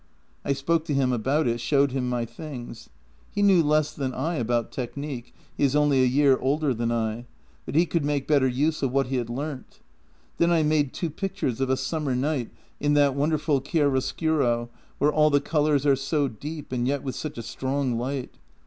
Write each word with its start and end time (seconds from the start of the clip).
"I 0.43 0.53
spoke 0.53 0.83
to 0.85 0.95
him 0.95 1.13
about 1.13 1.45
it, 1.45 1.59
showed 1.61 1.91
him 1.91 2.09
my 2.09 2.25
tilings. 2.25 2.89
He 3.29 3.43
knew 3.43 3.61
less 3.61 3.93
than 3.93 4.15
I 4.15 4.33
about 4.37 4.71
technique— 4.71 5.31
he 5.55 5.63
is 5.63 5.75
only 5.75 6.01
a 6.01 6.05
year 6.07 6.39
older 6.39 6.73
than 6.73 6.91
I— 6.91 7.27
but 7.67 7.75
he 7.75 7.85
could 7.85 8.03
make 8.03 8.25
better 8.25 8.47
use 8.47 8.81
of 8.81 8.91
what 8.91 9.05
he 9.09 9.17
had 9.17 9.29
learnt. 9.29 9.79
Then 10.39 10.49
I 10.49 10.63
made 10.63 10.91
two 10.93 11.11
pictures 11.11 11.61
of 11.61 11.69
a 11.69 11.77
summer 11.77 12.15
night 12.15 12.49
in 12.79 12.95
that 12.95 13.13
wonderful 13.13 13.61
chiaro 13.61 13.99
scuro, 14.01 14.69
where 14.97 15.11
all 15.13 15.29
the 15.29 15.39
colours 15.39 15.85
are 15.85 15.95
so 15.95 16.27
deep 16.27 16.71
and 16.71 16.87
yet 16.87 17.03
with 17.03 17.13
such 17.13 17.37
a 17.37 17.43
strong 17.43 17.95
light. 17.95 18.33